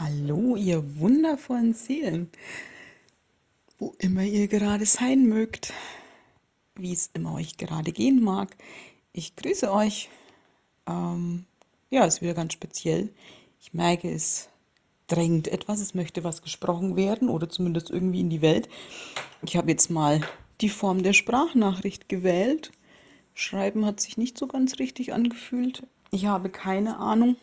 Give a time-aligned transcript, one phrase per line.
[0.00, 2.30] Hallo, ihr wundervollen Seelen,
[3.80, 5.72] wo immer ihr gerade sein mögt,
[6.76, 8.56] wie es immer euch gerade gehen mag.
[9.12, 10.08] Ich grüße euch.
[10.86, 11.46] Ähm,
[11.90, 13.12] ja, ist wieder ganz speziell.
[13.60, 14.48] Ich merke, es
[15.08, 18.68] drängt etwas, es möchte was gesprochen werden oder zumindest irgendwie in die Welt.
[19.42, 20.20] Ich habe jetzt mal
[20.60, 22.70] die Form der Sprachnachricht gewählt.
[23.34, 25.82] Schreiben hat sich nicht so ganz richtig angefühlt.
[26.12, 27.34] Ich habe keine Ahnung,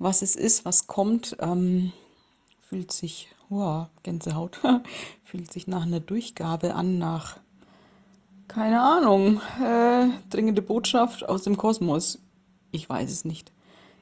[0.00, 1.36] was es ist, was kommt.
[1.38, 1.92] Ähm,
[2.58, 4.58] fühlt sich, oh, Gänsehaut,
[5.24, 7.36] fühlt sich nach einer Durchgabe an, nach,
[8.48, 12.18] keine Ahnung, äh, dringende Botschaft aus dem Kosmos.
[12.72, 13.52] Ich weiß es nicht.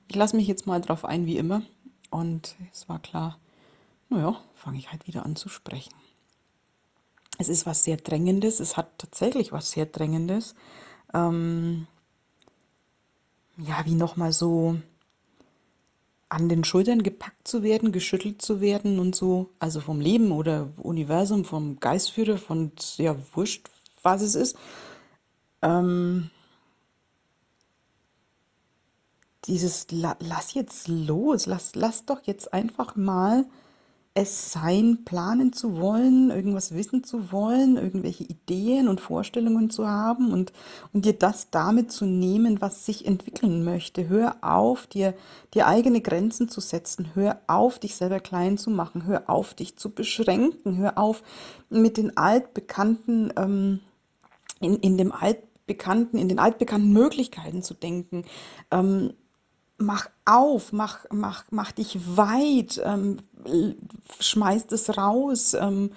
[0.07, 1.63] Ich lasse mich jetzt mal drauf ein, wie immer.
[2.11, 3.39] Und es war klar,
[4.09, 5.93] naja, fange ich halt wieder an zu sprechen.
[7.39, 10.55] Es ist was sehr Drängendes, es hat tatsächlich was sehr Drängendes.
[11.13, 11.87] Ähm,
[13.57, 14.79] ja, wie nochmal so
[16.29, 20.69] an den Schultern gepackt zu werden, geschüttelt zu werden und so, also vom Leben oder
[20.77, 23.69] Universum, vom Geistführer, von, ja, wurscht,
[24.03, 24.57] was es ist.
[25.63, 26.31] Ähm,
[29.47, 33.47] dieses, lass jetzt los, lass, lass doch jetzt einfach mal
[34.21, 40.33] es sein, planen zu wollen, irgendwas wissen zu wollen, irgendwelche Ideen und Vorstellungen zu haben
[40.33, 40.53] und,
[40.93, 44.09] und dir das damit zu nehmen, was sich entwickeln möchte.
[44.09, 45.15] Hör auf, dir,
[45.55, 47.11] dir eigene Grenzen zu setzen.
[47.15, 49.07] Hör auf, dich selber klein zu machen.
[49.07, 50.77] Hör auf, dich zu beschränken.
[50.77, 51.23] Hör auf,
[51.71, 53.81] mit den altbekannten, ähm,
[54.61, 58.25] in, in dem altbekannten, in den altbekannten Möglichkeiten zu denken.
[58.73, 59.13] Ähm,
[59.79, 63.19] mach auf, mach, mach, mach dich weit, ähm,
[64.21, 65.55] schmeiß es raus.
[65.55, 65.91] Ähm,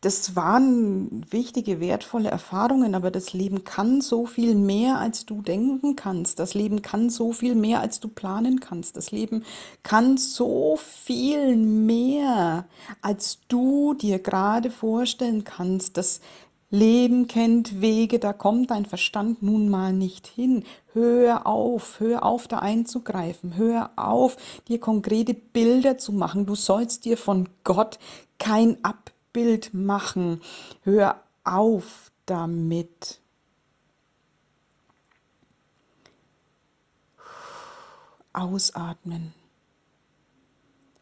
[0.00, 5.96] das waren wichtige, wertvolle Erfahrungen, aber das Leben kann so viel mehr, als du denken
[5.96, 6.38] kannst.
[6.38, 8.98] Das Leben kann so viel mehr, als du planen kannst.
[8.98, 9.44] Das Leben
[9.82, 12.66] kann so viel mehr,
[13.00, 15.96] als du dir gerade vorstellen kannst.
[15.96, 16.20] Das
[16.74, 20.64] Leben kennt Wege, da kommt dein Verstand nun mal nicht hin.
[20.92, 23.56] Hör auf, hör auf, da einzugreifen.
[23.56, 26.46] Hör auf, dir konkrete Bilder zu machen.
[26.46, 28.00] Du sollst dir von Gott
[28.40, 30.40] kein Abbild machen.
[30.82, 33.20] Hör auf damit.
[38.32, 39.32] Ausatmen.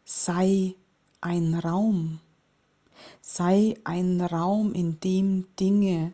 [0.05, 0.75] Sei
[1.19, 2.19] ein Raum.
[3.35, 6.13] Sei ein Raum, in dem Dinge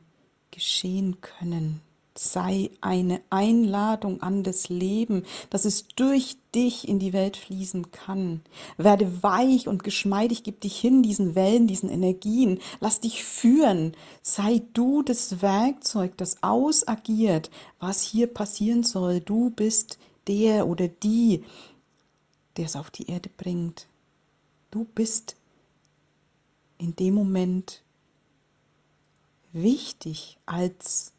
[0.52, 1.82] geschehen können.
[2.16, 8.40] Sei eine Einladung an das Leben, dass es durch dich in die Welt fließen kann.
[8.78, 12.60] Werde weich und geschmeidig, gib dich hin diesen Wellen, diesen Energien.
[12.80, 13.98] Lass dich führen.
[14.22, 17.52] Sei du das Werkzeug, das ausagiert,
[17.82, 19.20] was hier passieren soll.
[19.20, 21.44] Du bist der oder die,
[22.56, 23.88] der es auf die Erde bringt.
[24.72, 25.36] Du bist
[26.80, 27.84] in dem Moment
[29.52, 31.14] wichtig als,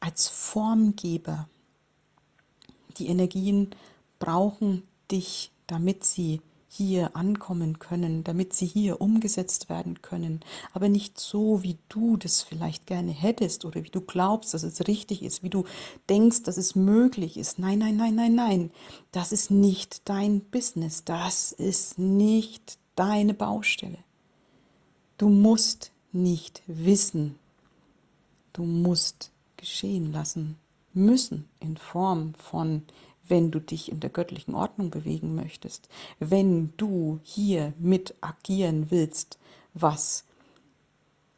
[0.00, 1.48] als Formgeber.
[2.98, 3.70] Die Energien
[4.18, 10.40] brauchen dich, damit sie hier ankommen können, damit sie hier umgesetzt werden können,
[10.74, 14.86] aber nicht so, wie du das vielleicht gerne hättest oder wie du glaubst, dass es
[14.86, 15.64] richtig ist, wie du
[16.10, 17.58] denkst, dass es möglich ist.
[17.58, 18.70] Nein, nein, nein, nein, nein,
[19.12, 23.98] das ist nicht dein Business, das ist nicht deine Baustelle.
[25.18, 27.34] Du musst nicht wissen.
[28.52, 30.56] Du musst geschehen lassen
[30.94, 32.82] müssen in Form von,
[33.26, 35.88] wenn du dich in der göttlichen Ordnung bewegen möchtest,
[36.20, 39.38] wenn du hier mit agieren willst,
[39.74, 40.24] was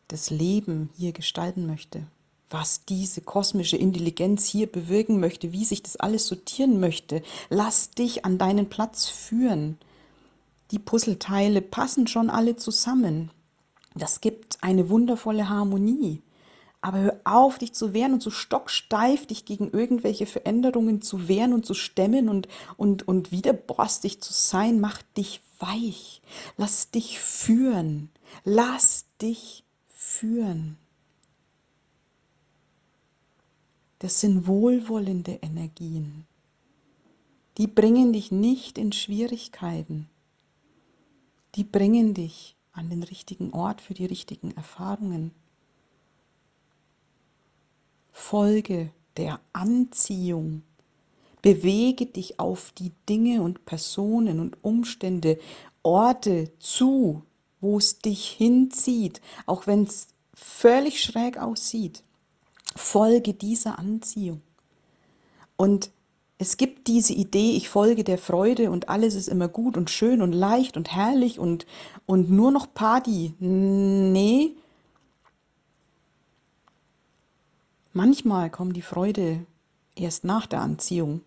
[0.09, 2.07] das Leben hier gestalten möchte,
[2.51, 7.23] was diese kosmische Intelligenz hier bewirken möchte, wie sich das alles sortieren möchte.
[7.49, 9.79] Lass dich an deinen Platz führen.
[10.71, 13.31] Die Puzzleteile passen schon alle zusammen.
[13.95, 16.23] Das gibt eine wundervolle Harmonie.
[16.83, 21.53] Aber hör auf, dich zu wehren und so stocksteif dich gegen irgendwelche Veränderungen zu wehren
[21.53, 24.81] und zu stemmen und, und, und widerborstig zu sein.
[24.81, 26.23] Mach dich weich.
[26.57, 28.11] Lass dich führen.
[28.45, 30.79] Lass dich führen.
[33.99, 36.27] Das sind wohlwollende Energien.
[37.59, 40.09] Die bringen dich nicht in Schwierigkeiten.
[41.57, 45.33] Die bringen dich an den richtigen Ort für die richtigen Erfahrungen.
[48.13, 50.63] Folge der Anziehung.
[51.43, 55.39] Bewege dich auf die Dinge und Personen und Umstände,
[55.83, 57.23] Orte zu,
[57.61, 62.03] wo es dich hinzieht, auch wenn es völlig schräg aussieht.
[62.77, 64.43] Folge dieser Anziehung.
[65.57, 65.91] Und
[66.41, 70.23] Es gibt diese Idee, ich folge der Freude und alles ist immer gut und schön
[70.23, 71.67] und leicht und herrlich und,
[72.07, 73.35] und nur noch Party.
[73.39, 74.53] Nee.
[77.93, 79.45] Manchmal kommt die Freude
[79.95, 81.21] erst nach der Anziehung,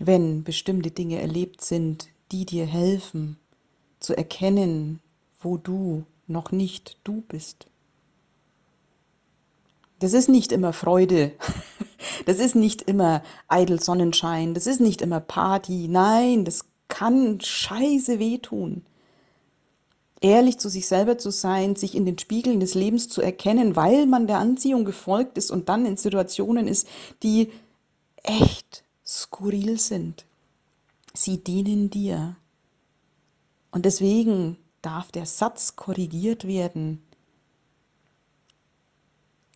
[0.00, 3.36] wenn bestimmte Dinge erlebt sind, die dir helfen
[4.00, 5.00] zu erkennen,
[5.38, 7.66] wo du noch nicht du bist.
[9.98, 11.32] Das ist nicht immer Freude.
[12.26, 14.54] Das ist nicht immer eitel Sonnenschein.
[14.54, 15.88] Das ist nicht immer Party.
[15.88, 18.84] Nein, das kann scheiße wehtun.
[20.20, 24.06] Ehrlich zu sich selber zu sein, sich in den Spiegeln des Lebens zu erkennen, weil
[24.06, 26.86] man der Anziehung gefolgt ist und dann in Situationen ist,
[27.22, 27.50] die
[28.22, 30.24] echt skurril sind.
[31.14, 32.36] Sie dienen dir.
[33.72, 37.02] Und deswegen darf der Satz korrigiert werden.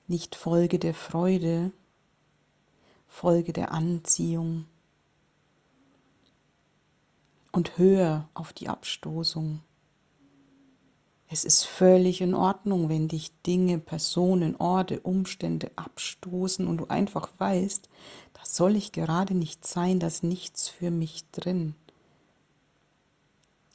[0.08, 1.72] Nicht Folge der Freude,
[3.16, 4.66] Folge der Anziehung
[7.50, 9.62] und hör auf die Abstoßung.
[11.26, 17.30] Es ist völlig in Ordnung, wenn dich Dinge, Personen, Orte, Umstände abstoßen und du einfach
[17.38, 17.88] weißt,
[18.34, 21.74] das soll ich gerade nicht sein, da ist nichts für mich drin.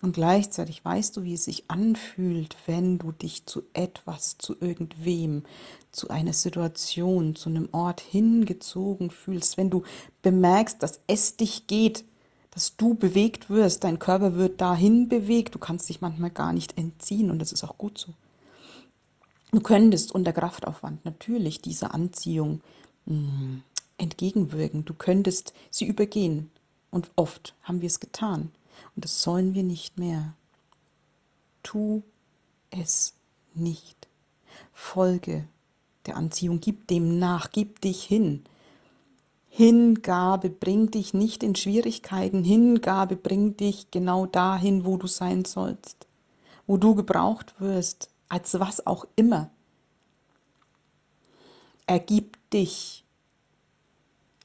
[0.02, 5.44] Und gleichzeitig weißt du, wie es sich anfühlt, wenn du dich zu etwas, zu irgendwem,
[5.92, 9.84] zu einer Situation, zu einem Ort hingezogen fühlst, wenn du
[10.24, 12.04] bemerkst, dass es dich geht,
[12.50, 16.78] dass du bewegt wirst, dein Körper wird dahin bewegt, du kannst dich manchmal gar nicht
[16.78, 18.14] entziehen und das ist auch gut so.
[19.52, 22.62] Du könntest unter Kraftaufwand natürlich dieser Anziehung
[23.06, 23.64] mh, hm,
[23.98, 26.50] entgegenwirken, du könntest sie übergehen
[26.90, 28.52] und oft haben wir es getan.
[28.96, 30.34] Und das sollen wir nicht mehr.
[31.64, 32.04] Tu
[32.70, 33.14] es
[33.54, 34.08] nicht.
[34.74, 35.48] Folge
[36.06, 38.44] der Anziehung, gib dem nach, gib dich hin.
[39.50, 46.08] Hingabe bringt dich nicht in Schwierigkeiten, Hingabe bringt dich genau dahin, wo du sein sollst,
[46.68, 49.52] wo du gebraucht wirst, als was auch immer.
[51.86, 53.04] Ergib dich,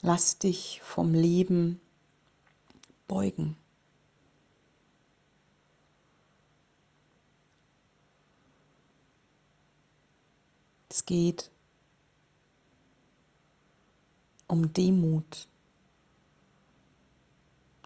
[0.03, 1.81] lass dich vom Leben
[3.07, 3.57] beugen.
[10.97, 11.51] Es geht
[14.49, 15.47] um Demut.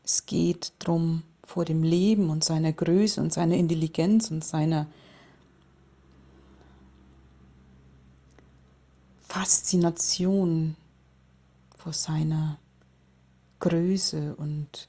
[0.04, 4.86] Es geht darum, vor dem Leben und seiner Größe und seiner Intelligenz und seiner
[9.22, 10.76] Faszination,
[11.76, 12.60] vor seiner
[13.58, 14.88] Größe und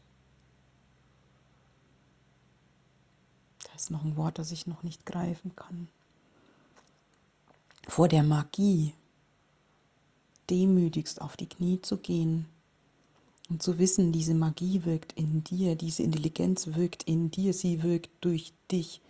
[3.64, 5.88] da ist noch ein Wort, das ich noch nicht greifen kann
[7.88, 8.94] vor der Magie
[10.50, 12.46] demütigst auf die Knie zu gehen
[13.50, 18.10] und zu wissen, diese Magie wirkt in dir, diese Intelligenz wirkt in dir, sie wirkt
[18.22, 19.02] durch dich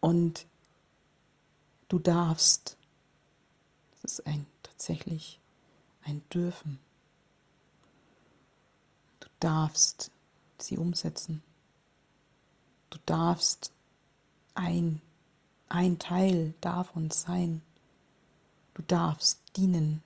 [0.00, 0.46] und
[1.88, 2.76] du darfst,
[4.02, 5.40] das ist ein tatsächlich
[6.02, 6.78] ein Dürfen,
[9.20, 10.10] du darfst
[10.58, 11.42] sie umsetzen,
[12.90, 13.72] du darfst
[14.54, 15.00] ein,
[15.68, 17.62] ein Teil davon sein.
[18.74, 20.02] Du darfst dienen.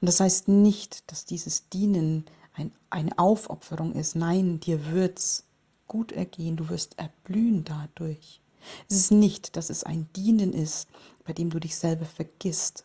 [0.00, 2.24] Und das heißt nicht, dass dieses Dienen
[2.54, 4.16] ein, eine Aufopferung ist.
[4.16, 5.44] Nein, dir wird's
[5.86, 8.40] gut ergehen, du wirst erblühen dadurch.
[8.88, 10.88] Es ist nicht, dass es ein Dienen ist,
[11.24, 12.84] bei dem du dich selber vergisst,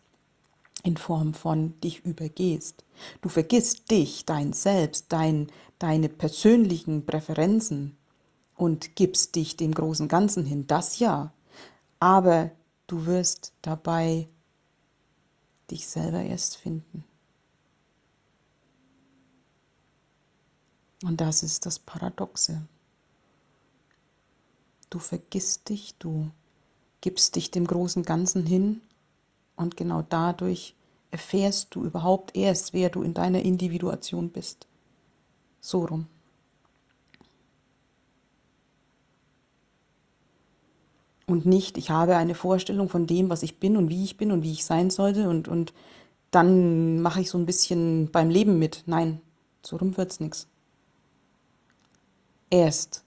[0.84, 2.84] in Form von dich übergehst.
[3.22, 5.48] Du vergisst dich, dein Selbst, dein,
[5.80, 7.98] deine persönlichen Präferenzen
[8.56, 11.34] und gibst dich dem großen Ganzen hin, das ja.
[12.00, 12.52] Aber
[12.88, 14.28] du wirst dabei
[15.72, 17.04] dich selber erst finden.
[21.04, 22.66] Und das ist das Paradoxe.
[24.90, 26.32] Du vergisst dich, du
[27.02, 28.82] gibst dich dem großen Ganzen hin
[29.56, 30.76] und genau dadurch
[31.12, 34.68] erfährst du überhaupt erst, wer du in deiner Individuation bist.
[35.60, 36.08] So rum.
[41.34, 44.32] Und nicht, ich habe eine Vorstellung von dem, was ich bin und wie ich bin
[44.32, 45.74] und wie ich sein sollte und, und
[46.30, 48.84] dann mache ich so ein bisschen beim Leben mit.
[48.86, 49.20] Nein,
[49.64, 50.48] so rum wird's nichts.
[52.52, 53.04] Erst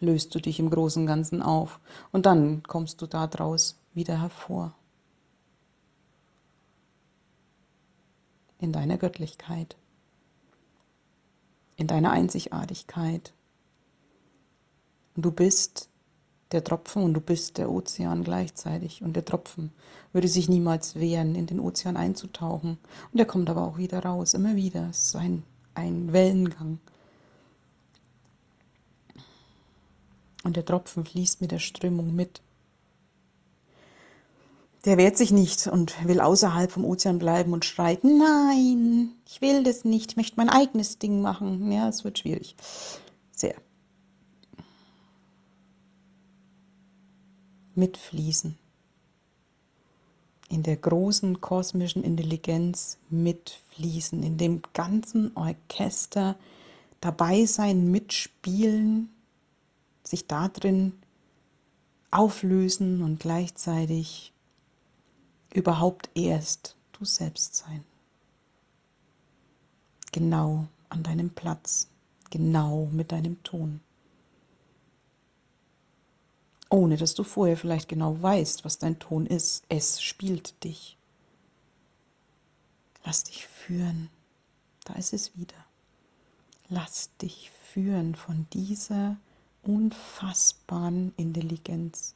[0.00, 1.80] löst du dich im Großen Ganzen auf
[2.12, 4.74] und dann kommst du da draus wieder hervor.
[8.58, 9.76] In deiner Göttlichkeit,
[11.76, 13.34] in deiner Einzigartigkeit.
[15.14, 15.89] Du bist
[16.52, 19.02] der Tropfen und du bist der Ozean gleichzeitig.
[19.02, 19.72] Und der Tropfen
[20.12, 22.78] würde sich niemals wehren, in den Ozean einzutauchen.
[23.12, 24.88] Und er kommt aber auch wieder raus, immer wieder.
[24.90, 26.78] Es ist ein, ein Wellengang.
[30.42, 32.40] Und der Tropfen fließt mit der Strömung mit.
[34.86, 39.62] Der wehrt sich nicht und will außerhalb vom Ozean bleiben und schreit, nein, ich will
[39.62, 41.70] das nicht, ich möchte mein eigenes Ding machen.
[41.70, 42.56] Ja, es wird schwierig.
[43.30, 43.56] Sehr.
[47.74, 48.58] Mitfließen.
[50.48, 56.36] In der großen kosmischen Intelligenz mitfließen, in dem ganzen Orchester
[57.00, 59.10] dabei sein, mitspielen,
[60.02, 60.92] sich darin
[62.10, 64.32] auflösen und gleichzeitig
[65.54, 67.84] überhaupt erst du selbst sein.
[70.12, 71.88] Genau an deinem Platz,
[72.30, 73.80] genau mit deinem Ton.
[76.70, 79.64] Ohne dass du vorher vielleicht genau weißt, was dein Ton ist.
[79.68, 80.96] Es spielt dich.
[83.04, 84.08] Lass dich führen.
[84.84, 85.56] Da ist es wieder.
[86.68, 89.16] Lass dich führen von dieser
[89.62, 92.14] unfassbaren Intelligenz.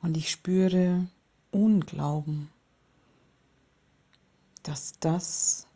[0.00, 1.08] Und ich spüre
[1.50, 2.50] Unglauben,
[4.68, 5.66] dass das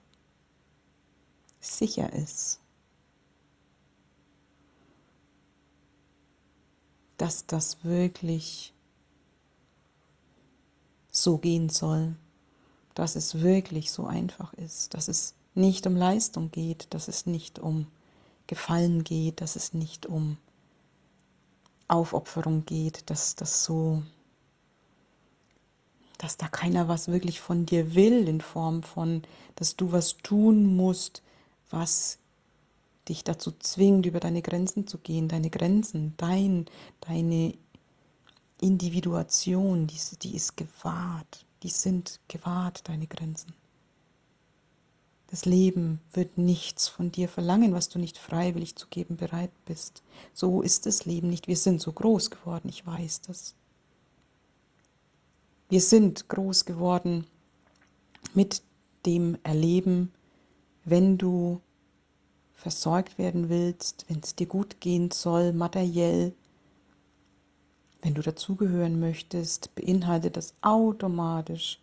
[1.61, 2.61] sicher ist,
[7.17, 8.75] dass das wirklich
[11.11, 12.17] so gehen soll,
[12.93, 17.59] dass es wirklich so einfach ist, dass es nicht um Leistung geht, dass es nicht
[17.59, 17.87] um
[18.47, 20.37] Gefallen geht, dass es nicht um
[21.89, 24.03] Aufopferung geht, dass das so,
[26.23, 29.23] dass da keiner was wirklich von dir will in Form von,
[29.57, 31.21] dass du was tun musst,
[31.69, 32.19] was
[33.09, 36.67] dich dazu zwingt, über deine Grenzen zu gehen, deine Grenzen, dein,
[37.01, 37.55] deine
[38.61, 43.53] Individuation, die, die ist gewahrt, die sind gewahrt, deine Grenzen.
[45.27, 50.05] Das Leben wird nichts von dir verlangen, was du nicht freiwillig zu geben bereit bist.
[50.35, 51.49] So ist das Leben nicht.
[51.49, 53.57] Wir sind so groß geworden, ich weiß das.
[55.73, 57.27] Wir sind groß geworden
[58.35, 58.63] mit
[59.07, 60.13] dem Erleben,
[60.85, 61.63] wenn du
[62.53, 66.35] versorgt werden willst, wenn es dir gut gehen soll, materiell,
[68.03, 71.81] wenn du dazugehören möchtest, beinhaltet das automatisch,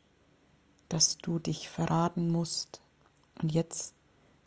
[0.87, 2.81] dass du dich verraten musst,
[3.41, 3.95] und jetzt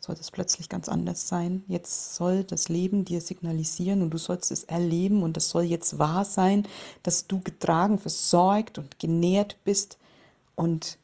[0.03, 1.63] soll es plötzlich ganz anders sein.
[1.67, 5.97] Jetzt soll das Leben dir signalisieren und du sollst es erleben und es soll jetzt
[5.97, 6.67] wahr sein,
[7.03, 9.97] dass du getragen, versorgt und genährt bist
[10.55, 10.97] und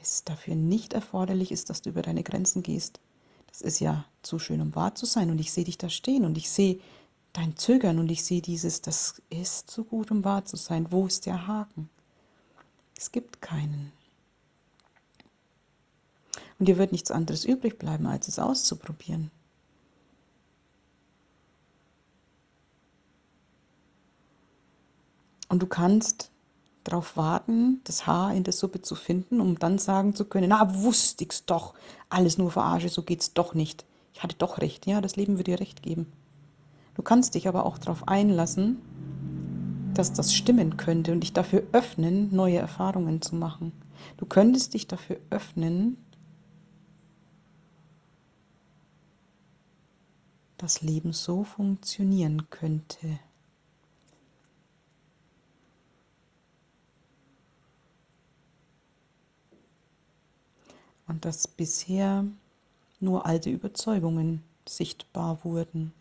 [0.00, 3.00] es dafür nicht erforderlich ist, dass du über deine Grenzen gehst.
[3.48, 6.24] Das ist ja zu schön, um wahr zu sein und ich sehe dich da stehen
[6.24, 6.80] und ich sehe
[7.34, 10.90] dein Zögern und ich sehe dieses, das ist zu gut, um wahr zu sein.
[10.90, 11.90] Wo ist der Haken?
[12.96, 13.92] Es gibt keinen.
[16.58, 19.30] Und dir wird nichts anderes übrig bleiben, als es auszuprobieren.
[25.48, 26.30] Und du kannst
[26.84, 30.82] darauf warten, das Haar in der Suppe zu finden, um dann sagen zu können, na,
[30.82, 31.74] wusste ich's doch,
[32.08, 33.84] alles nur verarsche, so geht's doch nicht.
[34.14, 36.06] Ich hatte doch recht, ja, das Leben wird dir recht geben.
[36.94, 38.78] Du kannst dich aber auch darauf einlassen,
[39.94, 43.72] dass das stimmen könnte und dich dafür öffnen, neue Erfahrungen zu machen.
[44.16, 45.96] Du könntest dich dafür öffnen,
[50.58, 53.18] das Leben so funktionieren könnte.
[61.06, 62.24] Und dass bisher
[63.00, 65.92] nur alte Überzeugungen sichtbar wurden.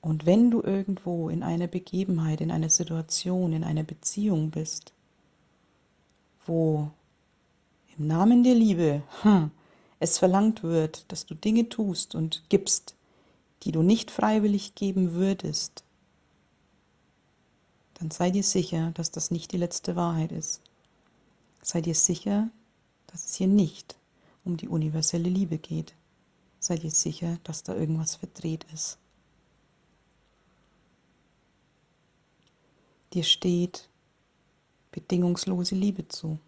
[0.00, 4.92] Und wenn du irgendwo in einer Begebenheit, in einer Situation, in einer Beziehung bist,
[6.46, 6.90] wo
[7.96, 9.50] im Namen der Liebe hm,
[10.04, 12.94] es verlangt wird, dass du Dinge tust und gibst,
[13.62, 15.82] die du nicht freiwillig geben würdest,
[17.94, 20.60] dann sei dir sicher, dass das nicht die letzte Wahrheit ist.
[21.62, 22.50] Sei dir sicher,
[23.06, 23.96] dass es hier nicht
[24.44, 25.94] um die universelle Liebe geht.
[26.58, 28.98] Sei dir sicher, dass da irgendwas verdreht ist.
[33.14, 33.88] Dir steht
[34.90, 36.38] bedingungslose Liebe zu.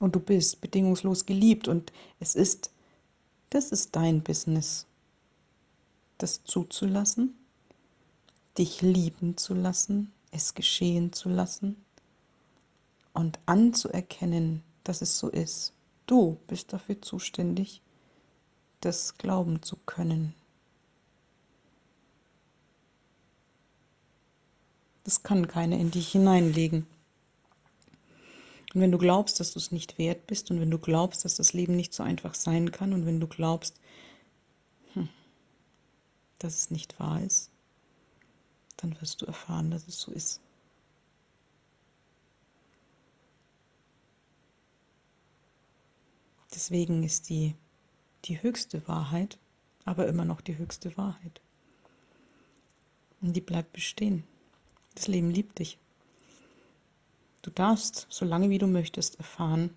[0.00, 2.70] Und du bist bedingungslos geliebt und es ist,
[3.50, 4.86] das ist dein Business,
[6.18, 7.34] das zuzulassen,
[8.56, 11.76] dich lieben zu lassen, es geschehen zu lassen
[13.12, 15.72] und anzuerkennen, dass es so ist.
[16.06, 17.82] Du bist dafür zuständig,
[18.80, 20.34] das glauben zu können.
[25.04, 26.86] Das kann keiner in dich hineinlegen.
[28.78, 31.34] Und wenn du glaubst, dass du es nicht wert bist und wenn du glaubst, dass
[31.34, 33.74] das Leben nicht so einfach sein kann und wenn du glaubst,
[34.92, 35.08] hm,
[36.38, 37.50] dass es nicht wahr ist,
[38.76, 40.40] dann wirst du erfahren, dass es so ist.
[46.54, 47.56] Deswegen ist die,
[48.26, 49.38] die höchste Wahrheit,
[49.86, 51.40] aber immer noch die höchste Wahrheit.
[53.22, 54.22] Und die bleibt bestehen.
[54.94, 55.78] Das Leben liebt dich.
[57.48, 59.70] Du darfst, solange wie du möchtest, erfahren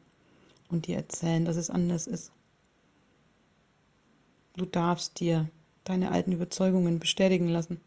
[0.68, 2.34] und dir erzählen, dass es anders ist.
[4.58, 5.50] Du darfst dir
[5.86, 7.80] deine alten Überzeugungen bestätigen lassen.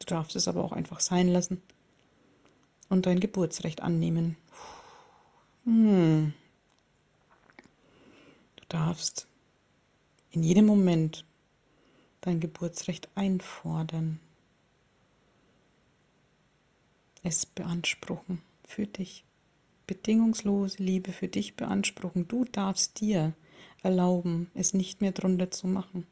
[0.00, 1.62] Du darfst es aber auch einfach sein lassen
[2.88, 4.36] und dein Geburtsrecht annehmen.
[5.62, 6.34] Hm.
[8.56, 9.28] Du darfst
[10.32, 11.24] in jedem Moment
[12.20, 14.18] dein Geburtsrecht einfordern,
[17.22, 19.24] es beanspruchen für dich,
[19.86, 22.28] bedingungslose Liebe für dich beanspruchen.
[22.28, 23.34] Du darfst dir
[23.82, 26.06] erlauben, es nicht mehr drunter zu machen.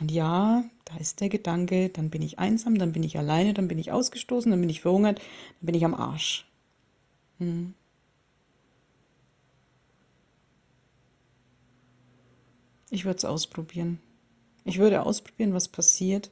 [0.00, 3.68] Und ja, da ist der Gedanke, dann bin ich einsam, dann bin ich alleine, dann
[3.68, 6.46] bin ich ausgestoßen, dann bin ich verhungert, dann bin ich am Arsch.
[7.38, 7.74] Hm.
[12.90, 13.98] Ich würde es ausprobieren.
[14.64, 16.30] Ich würde ausprobieren, was passiert,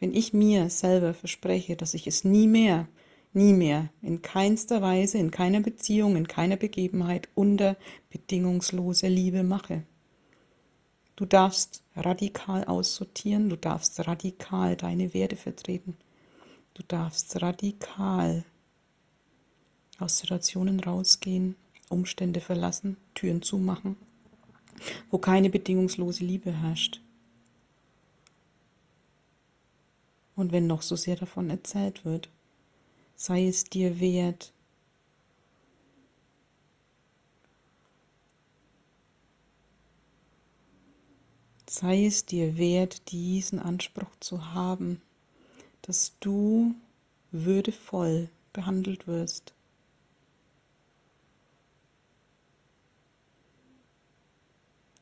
[0.00, 2.88] wenn ich mir selber verspreche, dass ich es nie mehr,
[3.32, 7.76] nie mehr, in keinster Weise, in keiner Beziehung, in keiner Begebenheit unter
[8.10, 9.84] bedingungsloser Liebe mache.
[11.16, 15.96] Du darfst radikal aussortieren, du darfst radikal deine Werte vertreten.
[16.74, 18.44] Du darfst radikal
[19.98, 21.54] aus Situationen rausgehen,
[21.88, 23.96] Umstände verlassen, Türen zumachen
[25.10, 27.00] wo keine bedingungslose Liebe herrscht.
[30.36, 32.28] Und wenn noch so sehr davon erzählt wird,
[33.16, 34.52] sei es dir wert,
[41.68, 45.00] sei es dir wert, diesen Anspruch zu haben,
[45.82, 46.74] dass du
[47.30, 49.54] würdevoll behandelt wirst,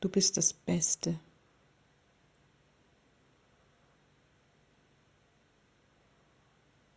[0.03, 1.17] Du bist das Beste.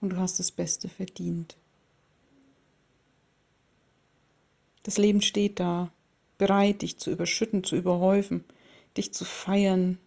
[0.07, 1.57] Und du hast das Beste verdient.
[4.85, 5.90] Das Leben steht da,
[6.38, 8.45] bereit, dich zu überschütten, zu überhäufen,
[8.97, 9.99] dich zu feiern.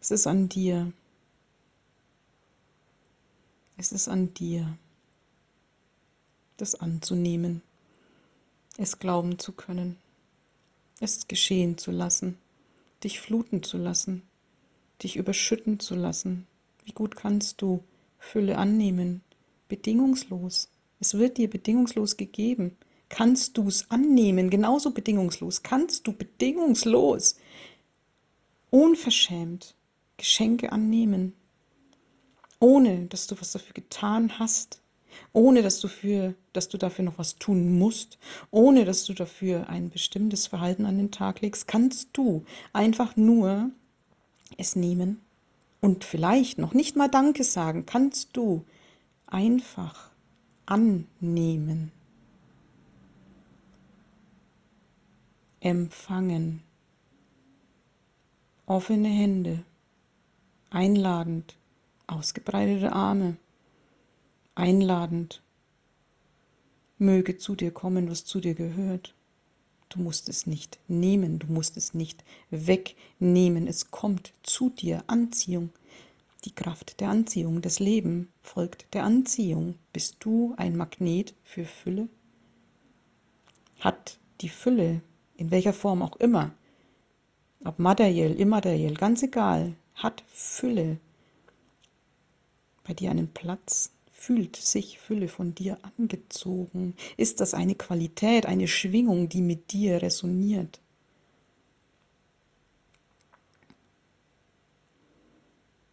[0.00, 0.92] Es ist an dir.
[3.76, 4.78] Es ist an dir,
[6.56, 7.62] das anzunehmen,
[8.78, 9.96] es glauben zu können
[11.02, 12.38] es geschehen zu lassen,
[13.02, 14.22] dich fluten zu lassen,
[15.02, 16.46] dich überschütten zu lassen.
[16.84, 17.82] Wie gut kannst du
[18.22, 19.20] Fülle annehmen?
[19.68, 20.70] Bedingungslos.
[21.00, 22.76] Es wird dir bedingungslos gegeben.
[23.08, 24.48] Kannst du es annehmen?
[24.48, 25.62] Genauso bedingungslos.
[25.62, 27.36] Kannst du bedingungslos,
[28.70, 29.74] unverschämt
[30.16, 31.34] Geschenke annehmen,
[32.60, 34.80] ohne dass du was dafür getan hast,
[35.32, 38.18] ohne dass du, für, dass du dafür noch was tun musst,
[38.50, 43.70] ohne dass du dafür ein bestimmtes Verhalten an den Tag legst, kannst du einfach nur
[44.56, 45.20] es nehmen
[45.82, 48.64] und vielleicht noch nicht mal Danke sagen, kannst du
[49.26, 50.10] einfach
[50.64, 51.92] annehmen,
[55.60, 56.62] empfangen,
[58.64, 59.64] offene Hände,
[60.70, 61.56] einladend,
[62.06, 63.36] ausgebreitete Arme.
[64.54, 65.42] Einladend.
[66.98, 69.14] Möge zu dir kommen, was zu dir gehört.
[69.92, 73.66] Du musst es nicht nehmen, du musst es nicht wegnehmen.
[73.66, 75.68] Es kommt zu dir Anziehung.
[76.46, 79.74] Die Kraft der Anziehung, das Leben folgt der Anziehung.
[79.92, 82.08] Bist du ein Magnet für Fülle?
[83.80, 85.02] Hat die Fülle,
[85.36, 86.52] in welcher Form auch immer,
[87.62, 90.96] ob materiell, immateriell, ganz egal, hat Fülle
[92.82, 93.92] bei dir einen Platz?
[94.22, 96.94] Fühlt sich Fülle von dir angezogen?
[97.16, 100.80] Ist das eine Qualität, eine Schwingung, die mit dir resoniert?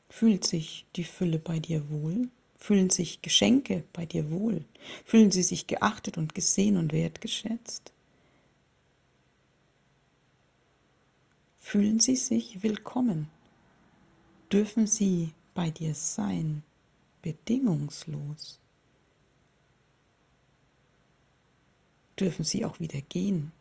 [0.09, 2.29] Fühlt sich die Fülle bei dir wohl?
[2.55, 4.63] Fühlen sich Geschenke bei dir wohl?
[5.05, 7.91] Fühlen sie sich geachtet und gesehen und wertgeschätzt?
[11.59, 13.27] Fühlen sie sich willkommen?
[14.51, 16.61] Dürfen sie bei dir sein?
[17.21, 18.59] Bedingungslos.
[22.19, 23.51] dürfen sie auch wieder gehen.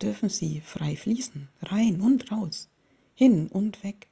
[0.00, 2.68] Dürfen sie frei fließen, rein und raus,
[3.14, 4.08] hin und weg.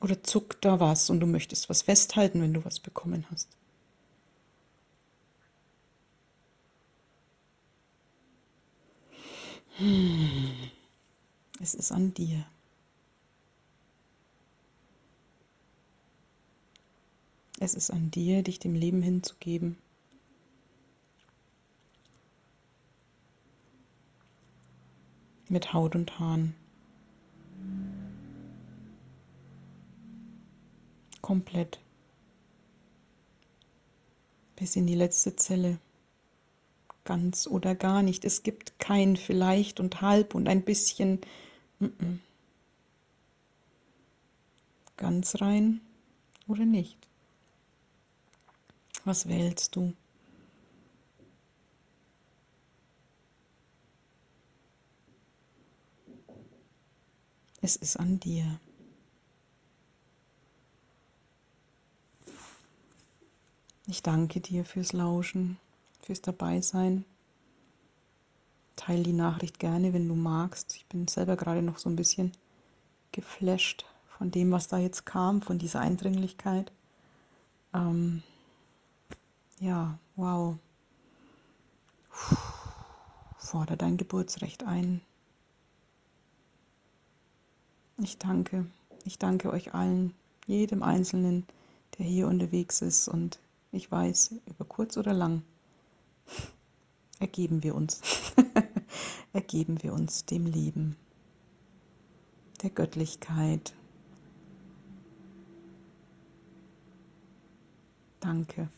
[0.00, 3.48] Oder zuckt da was und du möchtest was festhalten, wenn du was bekommen hast.
[9.76, 10.52] Hm.
[11.60, 12.44] Es ist an dir.
[17.64, 19.76] Es ist an dir, dich dem Leben hinzugeben.
[25.48, 26.56] Mit Haut und Haaren.
[31.20, 31.78] Komplett.
[34.56, 35.78] Bis in die letzte Zelle.
[37.04, 38.24] Ganz oder gar nicht.
[38.24, 41.20] Es gibt kein vielleicht und halb und ein bisschen.
[44.96, 45.80] Ganz rein
[46.48, 47.11] oder nicht.
[49.04, 49.92] Was wählst du?
[57.60, 58.60] Es ist an dir.
[63.86, 65.58] Ich danke dir fürs Lauschen,
[66.00, 67.04] fürs Dabeisein.
[68.76, 70.76] Teil die Nachricht gerne, wenn du magst.
[70.76, 72.32] Ich bin selber gerade noch so ein bisschen
[73.12, 73.84] geflasht
[74.16, 76.72] von dem, was da jetzt kam, von dieser Eindringlichkeit.
[77.74, 78.22] Ähm,
[79.60, 80.56] ja, wow.
[83.36, 85.00] Fordere dein Geburtsrecht ein.
[87.98, 88.66] Ich danke,
[89.04, 90.14] ich danke euch allen,
[90.46, 91.46] jedem Einzelnen,
[91.98, 93.38] der hier unterwegs ist und
[93.70, 95.42] ich weiß, über kurz oder lang
[97.20, 98.00] ergeben wir uns,
[99.32, 100.96] ergeben wir uns dem Leben,
[102.62, 103.72] der Göttlichkeit.
[108.18, 108.68] Danke.